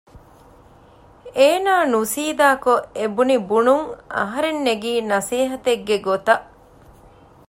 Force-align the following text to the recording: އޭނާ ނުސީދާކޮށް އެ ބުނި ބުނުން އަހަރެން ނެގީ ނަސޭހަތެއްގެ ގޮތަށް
އޭނާ 1.37 1.73
ނުސީދާކޮށް 1.91 2.85
އެ 2.95 3.03
ބުނި 3.15 3.37
ބުނުން 3.49 3.85
އަހަރެން 4.17 4.61
ނެގީ 4.67 4.91
ނަސޭހަތެއްގެ 5.11 5.97
ގޮތަށް 6.07 6.45